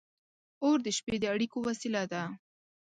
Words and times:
•اور 0.63 0.77
د 0.85 0.87
شپې 0.97 1.15
د 1.21 1.25
اړیکو 1.33 1.57
وسیله 1.67 2.01
وه. 2.11 2.23